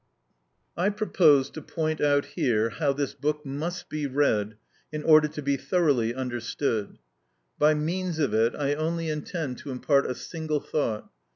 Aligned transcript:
I 0.75 0.89
propose 0.89 1.51
to 1.51 1.61
point 1.61 2.01
out 2.01 2.25
here 2.25 2.69
how 2.71 2.91
this 2.91 3.13
book 3.13 3.45
must 3.45 3.87
be 3.87 4.07
read 4.07 4.55
in 4.91 5.03
order 5.03 5.27
to 5.27 5.41
be 5.43 5.57
thoroughly 5.57 6.15
understood. 6.15 6.97
By 7.59 7.75
means 7.75 8.17
of 8.17 8.33
it 8.33 8.55
I 8.55 8.73
only 8.73 9.09
intend 9.09 9.59
to 9.59 9.69
impart 9.69 10.09
a 10.09 10.15
single 10.15 10.59
thought. 10.59 11.07